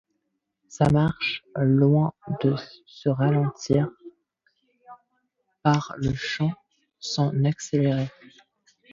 Sa 0.67 0.89
marche, 0.89 1.43
loin 1.55 2.11
de 2.41 2.55
se 2.87 3.07
ralentir 3.09 3.87
par 5.61 5.93
le 5.99 6.11
chant, 6.15 6.51
s’en 6.99 7.43
accélérait. 7.45 8.09